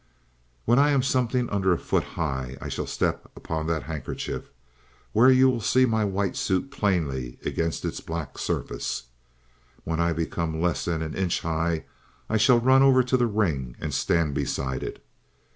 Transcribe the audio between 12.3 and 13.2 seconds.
I shall run over to